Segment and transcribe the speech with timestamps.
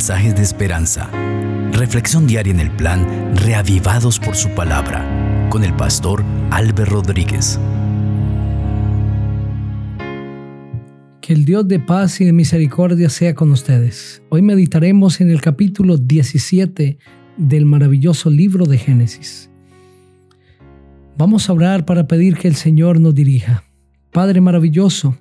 [0.00, 1.10] mensajes de esperanza.
[1.72, 5.04] Reflexión diaria en el plan Reavivados por su palabra
[5.50, 7.60] con el pastor Álvaro Rodríguez.
[11.20, 14.22] Que el Dios de paz y de misericordia sea con ustedes.
[14.30, 16.96] Hoy meditaremos en el capítulo 17
[17.36, 19.50] del maravilloso libro de Génesis.
[21.18, 23.64] Vamos a orar para pedir que el Señor nos dirija.
[24.12, 25.18] Padre maravilloso,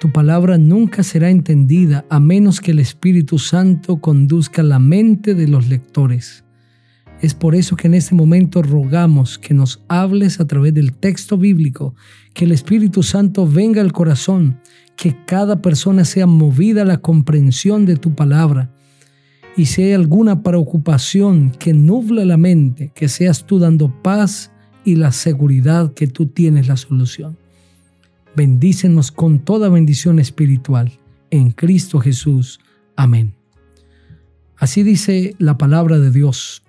[0.00, 5.46] tu palabra nunca será entendida a menos que el Espíritu Santo conduzca la mente de
[5.46, 6.42] los lectores.
[7.20, 11.36] Es por eso que en este momento rogamos que nos hables a través del texto
[11.36, 11.94] bíblico,
[12.32, 14.58] que el Espíritu Santo venga al corazón,
[14.96, 18.72] que cada persona sea movida a la comprensión de tu palabra.
[19.54, 24.50] Y si hay alguna preocupación que nubla la mente, que seas tú dando paz
[24.82, 27.39] y la seguridad que tú tienes la solución.
[28.40, 30.90] Bendícenos con toda bendición espiritual.
[31.30, 32.58] En Cristo Jesús.
[32.96, 33.34] Amén.
[34.56, 36.62] Así dice la palabra de Dios.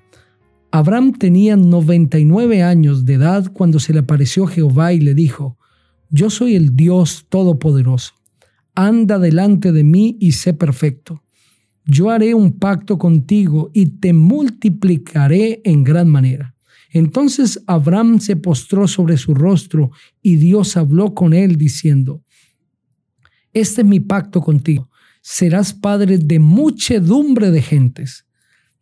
[0.72, 5.58] Abraham tenía 99 años de edad cuando se le apareció Jehová y le dijo,
[6.10, 8.16] Yo soy el Dios Todopoderoso.
[8.76, 11.24] Anda delante de mí y sé perfecto.
[11.86, 16.51] Yo haré un pacto contigo y te multiplicaré en gran manera.
[16.94, 22.24] Entonces Abraham se postró sobre su rostro y Dios habló con él diciendo,
[23.54, 24.90] Este es mi pacto contigo,
[25.22, 28.28] serás padre de muchedumbre de gentes.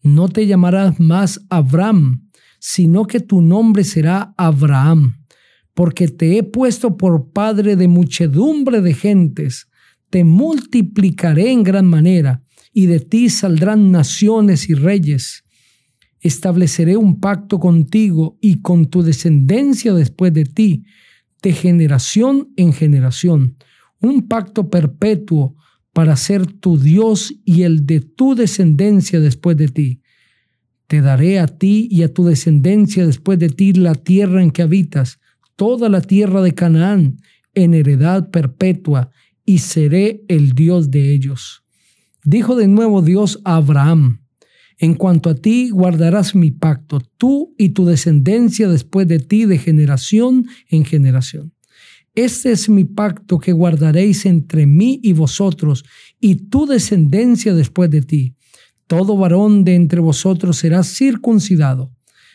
[0.01, 2.29] No te llamarás más Abraham,
[2.59, 5.25] sino que tu nombre será Abraham,
[5.75, 9.67] porque te he puesto por padre de muchedumbre de gentes.
[10.09, 15.43] Te multiplicaré en gran manera, y de ti saldrán naciones y reyes
[16.21, 20.85] estableceré un pacto contigo y con tu descendencia después de ti,
[21.41, 23.55] de generación en generación,
[24.01, 25.55] un pacto perpetuo
[25.93, 30.01] para ser tu Dios y el de tu descendencia después de ti.
[30.87, 34.61] Te daré a ti y a tu descendencia después de ti la tierra en que
[34.61, 35.19] habitas,
[35.55, 37.17] toda la tierra de Canaán,
[37.53, 39.11] en heredad perpetua,
[39.45, 41.63] y seré el Dios de ellos.
[42.23, 44.21] Dijo de nuevo Dios a Abraham,
[44.79, 49.57] en cuanto a ti, guardarás mi pacto, tú y tu descendencia después de ti, de
[49.57, 51.53] generación en generación.
[52.15, 55.83] Este es mi pacto que guardaréis entre mí y vosotros,
[56.21, 58.35] y tu descendencia después de ti.
[58.87, 61.91] Todo varón de entre vosotros será circuncidado.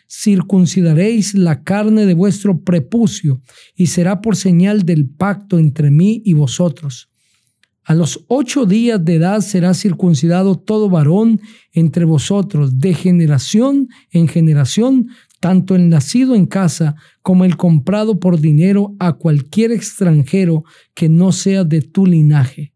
[0.07, 3.41] Circuncidaréis la carne de vuestro prepucio,
[3.75, 7.09] y será por señal del pacto entre mí y vosotros
[7.85, 11.41] a los ocho días de edad será circuncidado todo varón
[11.73, 15.09] entre vosotros, de generación en generación,
[15.39, 20.65] tanto el nacido en casa como el comprado por dinero a cualquier extranjero
[20.95, 22.73] que no sea de tu linaje.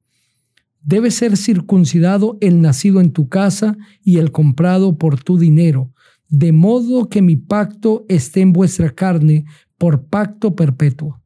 [0.82, 5.92] Debe ser circuncidado el nacido en tu casa y el comprado por tu dinero,
[6.28, 9.46] de modo que mi pacto esté en vuestra carne
[9.78, 11.22] por pacto perpetuo.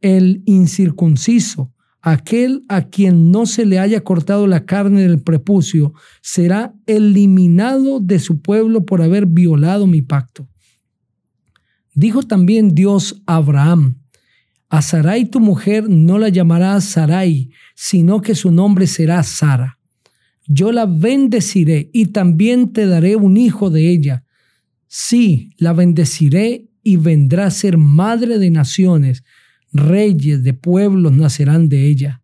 [0.00, 5.92] El incircunciso, aquel a quien no se le haya cortado la carne del prepucio
[6.22, 10.48] será eliminado de su pueblo por haber violado mi pacto.
[11.94, 13.98] Dijo también Dios a Abraham,
[14.68, 19.78] a Sarai tu mujer no la llamarás Sarai, sino que su nombre será Sara.
[20.46, 24.24] Yo la bendeciré y también te daré un hijo de ella.
[24.86, 29.24] Sí, la bendeciré y vendrá a ser madre de naciones
[29.72, 32.22] reyes de pueblos nacerán de ella.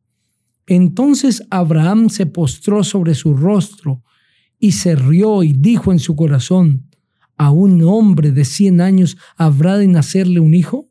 [0.66, 4.02] Entonces Abraham se postró sobre su rostro
[4.58, 6.88] y se rió y dijo en su corazón,
[7.36, 10.88] ¿a un hombre de cien años habrá de nacerle un hijo?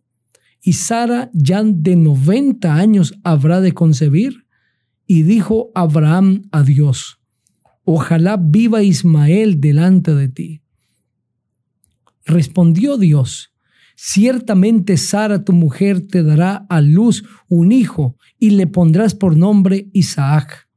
[0.62, 4.46] ¿Y Sara ya de noventa años habrá de concebir?
[5.06, 7.20] Y dijo Abraham a Dios,
[7.86, 10.62] Ojalá viva Ismael delante de ti.
[12.26, 13.53] Respondió Dios,
[13.96, 19.88] Ciertamente Sara, tu mujer, te dará a luz un hijo y le pondrás por nombre
[19.94, 20.68] Isaac.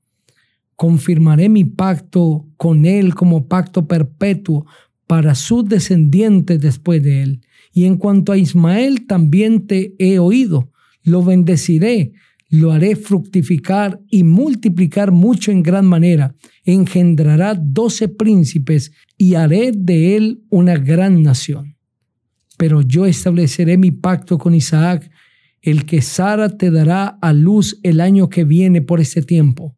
[0.75, 4.67] Confirmaré mi pacto con él como pacto perpetuo
[5.07, 7.41] para sus descendientes después de él.
[7.73, 10.71] Y en cuanto a Ismael, también te he oído.
[11.03, 12.13] Lo bendeciré,
[12.51, 16.35] lo haré fructificar y multiplicar mucho en gran manera.
[16.65, 21.76] Engendrará doce príncipes y haré de él una gran nación
[22.57, 25.11] pero yo estableceré mi pacto con Isaac,
[25.63, 29.77] el que Sara te dará a luz el año que viene por este tiempo.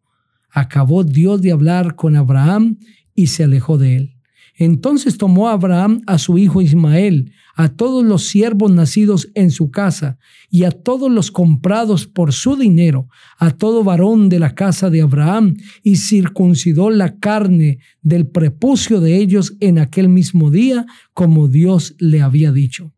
[0.50, 2.78] Acabó Dios de hablar con Abraham
[3.14, 4.14] y se alejó de él.
[4.54, 10.16] Entonces tomó Abraham a su hijo Ismael, a todos los siervos nacidos en su casa
[10.48, 15.02] y a todos los comprados por su dinero, a todo varón de la casa de
[15.02, 21.96] Abraham, y circuncidó la carne del prepucio de ellos en aquel mismo día, como Dios
[21.98, 22.92] le había dicho.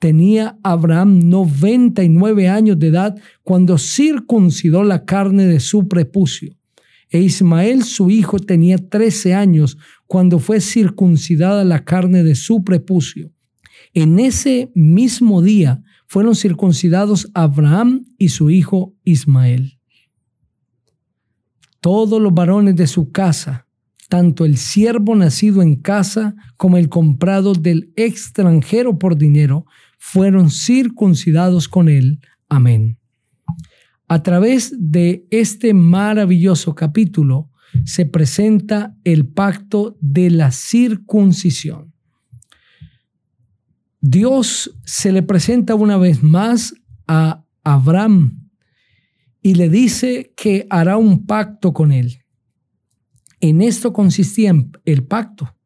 [0.00, 6.56] Tenía Abraham 99 años de edad cuando circuncidó la carne de su prepucio.
[7.08, 9.78] E Ismael, su hijo, tenía 13 años
[10.08, 13.30] cuando fue circuncidada la carne de su prepucio.
[13.94, 19.78] En ese mismo día fueron circuncidados Abraham y su hijo Ismael.
[21.80, 23.66] Todos los varones de su casa,
[24.08, 29.66] tanto el siervo nacido en casa como el comprado del extranjero por dinero,
[29.98, 32.20] fueron circuncidados con él.
[32.48, 32.98] Amén.
[34.08, 37.50] A través de este maravilloso capítulo
[37.84, 41.91] se presenta el pacto de la circuncisión.
[44.02, 46.74] Dios se le presenta una vez más
[47.08, 48.50] a Abraham
[49.40, 52.18] y le dice que hará un pacto con él.
[53.40, 54.54] En esto consistía
[54.84, 55.56] el pacto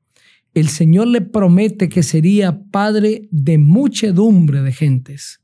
[0.57, 5.43] el Señor le promete que sería padre de muchedumbre de gentes.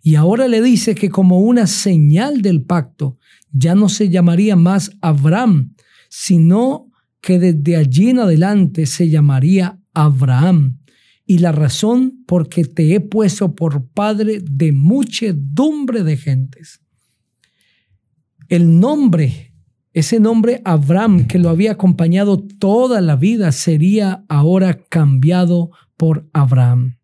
[0.00, 3.18] Y ahora le dice que como una señal del pacto,
[3.50, 5.74] ya no se llamaría más Abraham,
[6.08, 10.78] sino que desde allí en adelante se llamaría Abraham.
[11.26, 16.80] Y la razón porque te he puesto por padre de muchedumbre de gentes.
[18.48, 19.52] El nombre
[19.96, 26.98] ese nombre Abraham, que lo había acompañado toda la vida, sería ahora cambiado por Abraham.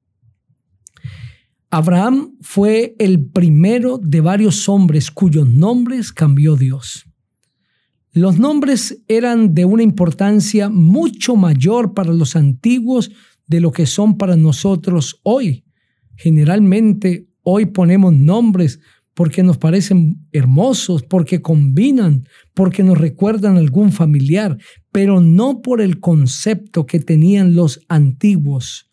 [1.71, 7.07] Abraham fue el primero de varios hombres cuyos nombres cambió Dios.
[8.13, 13.11] Los nombres eran de una importancia mucho mayor para los antiguos
[13.47, 15.65] de lo que son para nosotros hoy.
[16.17, 18.81] Generalmente hoy ponemos nombres
[19.15, 24.57] porque nos parecen hermosos, porque combinan, porque nos recuerdan a algún familiar,
[24.91, 28.91] pero no por el concepto que tenían los antiguos.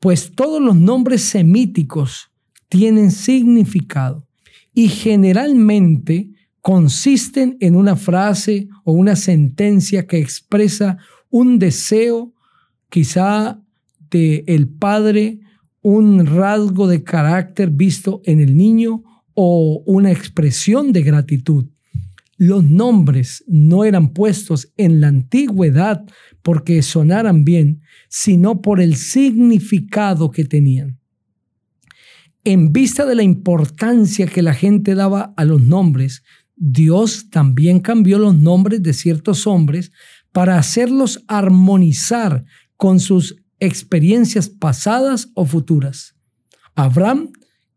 [0.00, 2.30] Pues todos los nombres semíticos
[2.68, 4.26] tienen significado
[4.74, 6.30] y generalmente
[6.60, 10.98] consisten en una frase o una sentencia que expresa
[11.30, 12.34] un deseo
[12.88, 13.60] quizá
[14.10, 15.40] de el padre
[15.82, 19.04] un rasgo de carácter visto en el niño
[19.34, 21.66] o una expresión de gratitud.
[22.38, 26.04] Los nombres no eran puestos en la antigüedad
[26.42, 30.98] porque sonaran bien, sino por el significado que tenían.
[32.44, 36.22] En vista de la importancia que la gente daba a los nombres,
[36.56, 39.92] Dios también cambió los nombres de ciertos hombres
[40.32, 42.44] para hacerlos armonizar
[42.76, 46.16] con sus experiencias pasadas o futuras.
[46.74, 47.30] Abraham,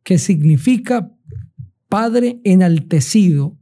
[0.04, 1.12] que significa
[1.88, 3.58] Padre enaltecido,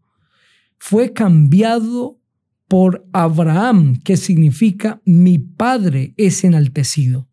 [0.77, 2.19] fue cambiado
[2.67, 7.29] por Abraham, que significa mi Padre es enaltecido.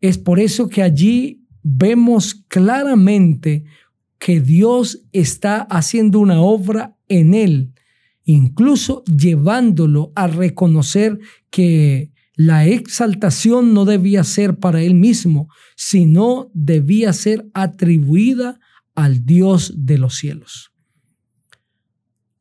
[0.00, 3.64] Es por eso que allí vemos claramente
[4.18, 7.72] que Dios está haciendo una obra en él,
[8.24, 11.18] incluso llevándolo a reconocer
[11.50, 18.60] que la exaltación no debía ser para él mismo, sino debía ser atribuida
[18.94, 20.70] al Dios de los cielos.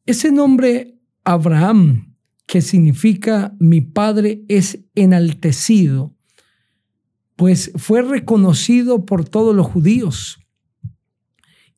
[0.05, 6.15] Ese nombre Abraham, que significa mi padre es enaltecido,
[7.35, 10.37] pues fue reconocido por todos los judíos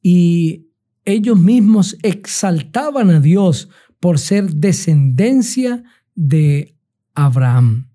[0.01, 0.67] y
[1.05, 3.69] ellos mismos exaltaban a Dios
[4.01, 5.85] por ser descendencia
[6.15, 6.75] de
[7.15, 7.88] Abraham.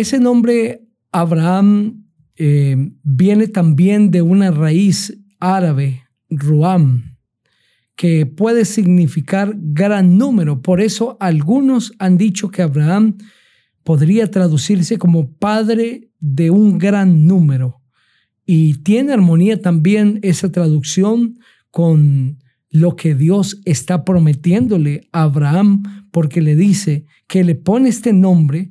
[0.00, 7.18] Ese nombre Abraham eh, viene también de una raíz árabe, Ruam,
[7.96, 10.62] que puede significar gran número.
[10.62, 13.18] Por eso algunos han dicho que Abraham
[13.84, 17.82] podría traducirse como padre de un gran número.
[18.46, 21.40] Y tiene armonía también esa traducción
[21.70, 22.38] con
[22.70, 28.70] lo que Dios está prometiéndole a Abraham, porque le dice que le pone este nombre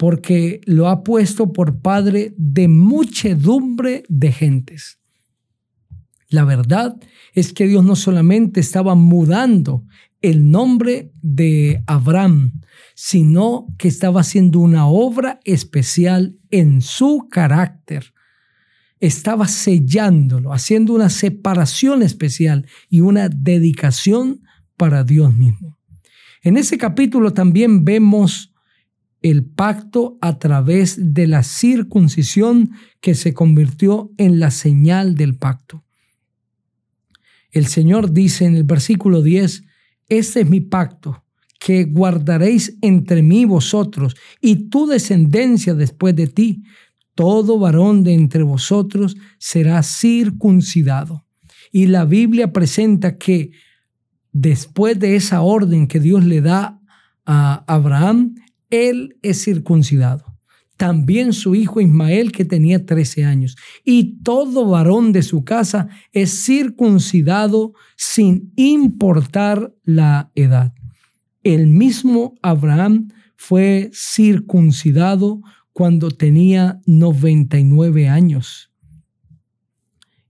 [0.00, 4.98] porque lo ha puesto por padre de muchedumbre de gentes.
[6.30, 6.96] La verdad
[7.34, 9.84] es que Dios no solamente estaba mudando
[10.22, 12.62] el nombre de Abraham,
[12.94, 18.14] sino que estaba haciendo una obra especial en su carácter.
[19.00, 24.40] Estaba sellándolo, haciendo una separación especial y una dedicación
[24.78, 25.76] para Dios mismo.
[26.42, 28.49] En ese capítulo también vemos
[29.22, 35.84] el pacto a través de la circuncisión que se convirtió en la señal del pacto.
[37.50, 39.64] El Señor dice en el versículo 10,
[40.08, 41.24] este es mi pacto
[41.58, 46.62] que guardaréis entre mí vosotros y tu descendencia después de ti.
[47.14, 51.26] Todo varón de entre vosotros será circuncidado.
[51.70, 53.50] Y la Biblia presenta que
[54.32, 56.80] después de esa orden que Dios le da
[57.26, 58.34] a Abraham,
[58.70, 60.24] él es circuncidado.
[60.76, 63.56] También su hijo Ismael, que tenía 13 años.
[63.84, 70.72] Y todo varón de su casa es circuncidado sin importar la edad.
[71.42, 78.72] El mismo Abraham fue circuncidado cuando tenía 99 años.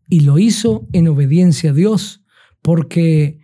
[0.09, 2.25] Y lo hizo en obediencia a Dios,
[2.63, 3.39] porque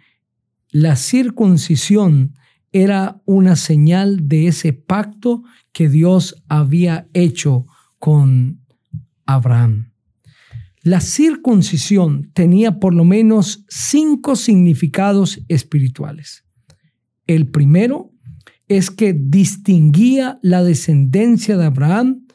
[0.70, 2.34] la circuncisión
[2.82, 5.42] era una señal de ese pacto
[5.72, 7.66] que Dios había hecho
[7.98, 8.60] con
[9.24, 9.92] Abraham.
[10.82, 16.44] La circuncisión tenía por lo menos cinco significados espirituales.
[17.26, 18.12] El primero
[18.68, 22.25] es que distinguía la descendencia de Abraham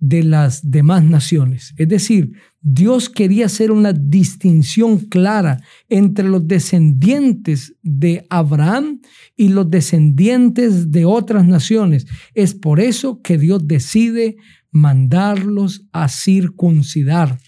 [0.00, 1.74] de las demás naciones.
[1.76, 9.00] Es decir, Dios quería hacer una distinción clara entre los descendientes de Abraham
[9.36, 12.06] y los descendientes de otras naciones.
[12.34, 14.36] Es por eso que Dios decide
[14.72, 17.38] mandarlos a circuncidar.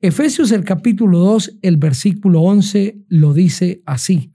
[0.00, 4.32] Efesios el capítulo 2, el versículo 11 lo dice así.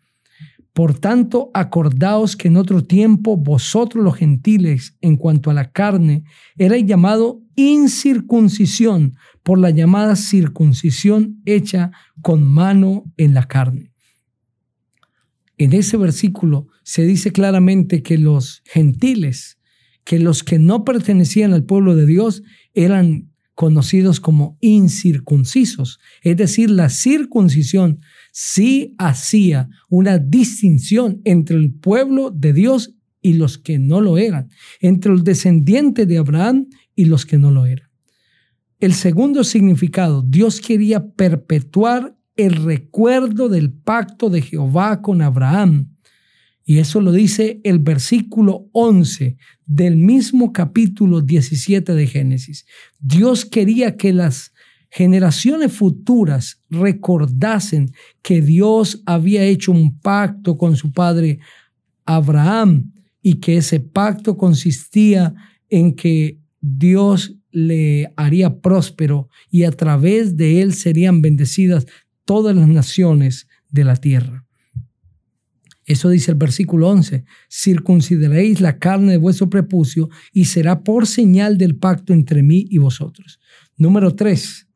[0.74, 6.24] Por tanto, acordaos que en otro tiempo vosotros los gentiles, en cuanto a la carne,
[6.58, 11.92] erais llamado incircuncisión por la llamada circuncisión hecha
[12.22, 13.92] con mano en la carne.
[15.58, 19.60] En ese versículo se dice claramente que los gentiles,
[20.04, 22.44] que los que no pertenecían al pueblo de Dios,
[22.74, 26.00] eran conocidos como incircuncisos.
[26.22, 28.00] Es decir, la circuncisión
[28.32, 34.50] sí hacía una distinción entre el pueblo de Dios y los que no lo eran,
[34.82, 37.90] entre los descendientes de Abraham y los que no lo eran.
[38.80, 45.96] El segundo significado, Dios quería perpetuar el recuerdo del pacto de Jehová con Abraham.
[46.66, 52.66] Y eso lo dice el versículo 11 del mismo capítulo 17 de Génesis.
[53.00, 54.54] Dios quería que las
[54.90, 61.40] generaciones futuras recordasen que Dios había hecho un pacto con su padre
[62.06, 65.34] Abraham y que ese pacto consistía
[65.70, 71.86] en que Dios le haría próspero y a través de él serían bendecidas
[72.24, 74.46] todas las naciones de la tierra.
[75.86, 81.58] Eso dice el versículo 11, circuncidaréis la carne de vuestro prepucio y será por señal
[81.58, 83.42] del pacto entre mí y vosotros.
[83.76, 84.68] Número 3,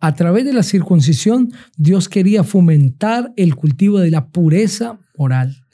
[0.00, 5.64] a través de la circuncisión, Dios quería fomentar el cultivo de la pureza moral.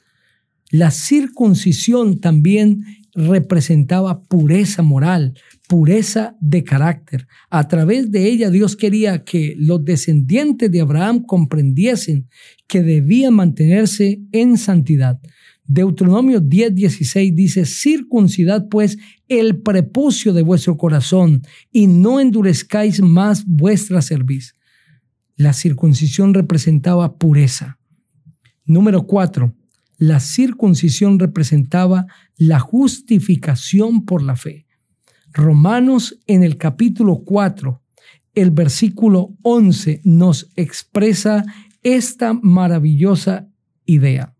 [0.69, 5.33] La circuncisión también representaba pureza moral,
[5.67, 7.27] pureza de carácter.
[7.49, 12.27] A través de ella Dios quería que los descendientes de Abraham comprendiesen
[12.67, 15.19] que debían mantenerse en santidad.
[15.65, 18.97] Deuteronomio 10:16 dice, circuncidad pues
[19.27, 24.55] el prepucio de vuestro corazón y no endurezcáis más vuestra cerviz.
[25.35, 27.77] La circuncisión representaba pureza.
[28.65, 29.55] Número 4.
[29.99, 34.65] La circuncisión representaba la justificación por la fe.
[35.33, 37.81] Romanos en el capítulo 4,
[38.33, 41.43] el versículo 11 nos expresa
[41.83, 43.49] esta maravillosa
[43.85, 44.33] idea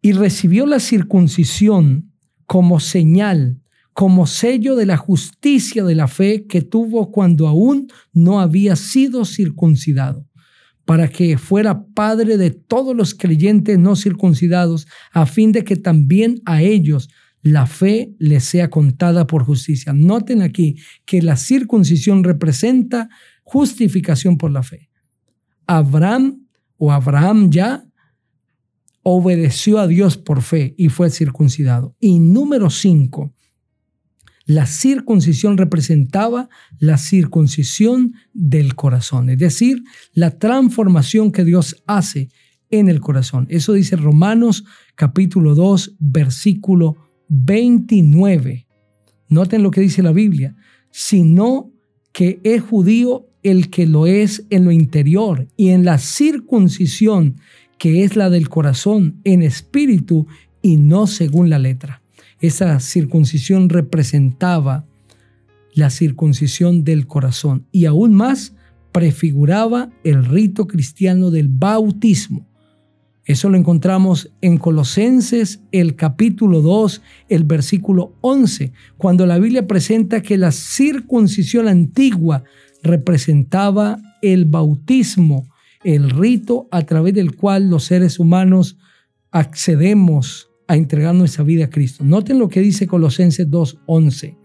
[0.00, 2.12] y recibió la circuncisión
[2.46, 3.60] como señal,
[3.92, 9.24] como sello de la justicia de la fe que tuvo cuando aún no había sido
[9.24, 10.25] circuncidado,
[10.86, 16.40] para que fuera padre de todos los creyentes no circuncidados, a fin de que también
[16.46, 17.10] a ellos
[17.42, 19.92] la fe les sea contada por justicia.
[19.92, 23.08] Noten aquí que la circuncisión representa
[23.42, 24.88] justificación por la fe.
[25.66, 27.84] Abraham o Abraham ya
[29.02, 31.96] obedeció a Dios por fe y fue circuncidado.
[32.00, 33.35] Y número cinco,
[34.46, 36.48] la circuncisión representaba
[36.78, 42.28] la circuncisión del corazón, es decir, la transformación que Dios hace
[42.70, 43.46] en el corazón.
[43.50, 46.96] Eso dice Romanos capítulo 2, versículo
[47.28, 48.66] 29.
[49.28, 50.56] Noten lo que dice la Biblia,
[50.90, 51.72] sino
[52.12, 57.36] que es judío el que lo es en lo interior y en la circuncisión
[57.78, 60.26] que es la del corazón en espíritu
[60.62, 62.02] y no según la letra.
[62.40, 64.86] Esa circuncisión representaba
[65.74, 68.54] la circuncisión del corazón y aún más
[68.92, 72.46] prefiguraba el rito cristiano del bautismo.
[73.26, 80.22] Eso lo encontramos en Colosenses, el capítulo 2, el versículo 11, cuando la Biblia presenta
[80.22, 82.44] que la circuncisión antigua
[82.82, 85.48] representaba el bautismo,
[85.82, 88.78] el rito a través del cual los seres humanos
[89.30, 92.04] accedemos a entregar nuestra vida a Cristo.
[92.04, 94.36] Noten lo que dice Colosenses 2.11.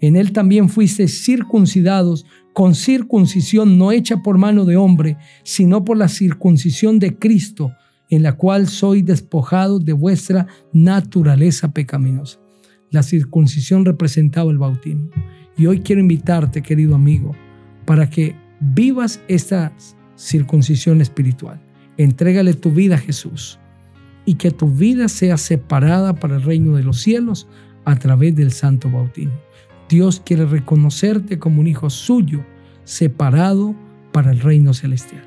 [0.00, 5.96] En él también fuiste circuncidados con circuncisión no hecha por mano de hombre, sino por
[5.96, 7.72] la circuncisión de Cristo,
[8.10, 12.38] en la cual soy despojado de vuestra naturaleza pecaminosa.
[12.90, 15.10] La circuncisión representaba el bautismo.
[15.56, 17.34] Y hoy quiero invitarte, querido amigo,
[17.84, 19.72] para que vivas esta
[20.16, 21.60] circuncisión espiritual.
[21.96, 23.58] Entrégale tu vida a Jesús
[24.28, 27.48] y que tu vida sea separada para el reino de los cielos
[27.86, 29.40] a través del santo bautismo.
[29.88, 32.44] Dios quiere reconocerte como un hijo suyo,
[32.84, 33.74] separado
[34.12, 35.24] para el reino celestial.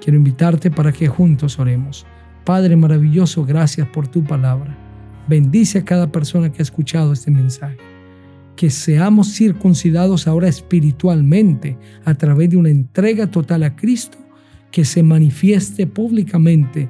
[0.00, 2.06] Quiero invitarte para que juntos oremos.
[2.44, 4.74] Padre maravilloso, gracias por tu palabra.
[5.28, 7.76] Bendice a cada persona que ha escuchado este mensaje.
[8.56, 11.76] Que seamos circuncidados ahora espiritualmente
[12.06, 14.16] a través de una entrega total a Cristo
[14.70, 16.88] que se manifieste públicamente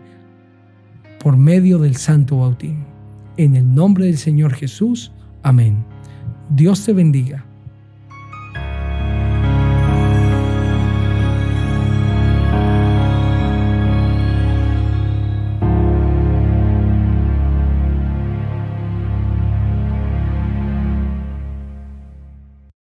[1.24, 2.84] por medio del santo bautismo.
[3.38, 5.10] En el nombre del Señor Jesús.
[5.42, 5.82] Amén.
[6.50, 7.46] Dios te bendiga